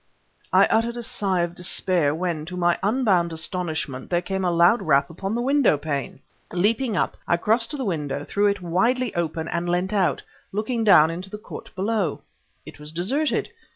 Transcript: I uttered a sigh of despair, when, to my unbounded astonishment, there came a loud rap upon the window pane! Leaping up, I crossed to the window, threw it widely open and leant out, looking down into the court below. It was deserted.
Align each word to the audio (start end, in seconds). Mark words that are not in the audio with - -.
I 0.51 0.65
uttered 0.65 0.97
a 0.97 1.03
sigh 1.03 1.41
of 1.41 1.53
despair, 1.53 2.15
when, 2.15 2.43
to 2.45 2.57
my 2.57 2.79
unbounded 2.81 3.33
astonishment, 3.35 4.09
there 4.09 4.23
came 4.23 4.43
a 4.43 4.49
loud 4.49 4.81
rap 4.81 5.11
upon 5.11 5.35
the 5.35 5.43
window 5.43 5.77
pane! 5.77 6.21
Leaping 6.51 6.97
up, 6.97 7.15
I 7.27 7.37
crossed 7.37 7.69
to 7.69 7.77
the 7.77 7.85
window, 7.85 8.25
threw 8.27 8.47
it 8.47 8.63
widely 8.63 9.13
open 9.13 9.47
and 9.49 9.69
leant 9.69 9.93
out, 9.93 10.23
looking 10.51 10.83
down 10.83 11.11
into 11.11 11.29
the 11.29 11.37
court 11.37 11.69
below. 11.75 12.23
It 12.65 12.79
was 12.79 12.91
deserted. 12.91 13.51